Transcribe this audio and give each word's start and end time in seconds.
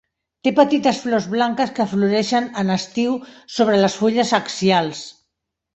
Té 0.45 0.53
petites 0.59 1.01
flors 1.03 1.27
blanques 1.33 1.73
que 1.81 1.87
floreixen 1.91 2.49
en 2.63 2.75
estiu 2.79 3.15
sobre 3.59 3.79
les 3.85 4.01
fulles 4.03 4.37
axials. 4.43 5.07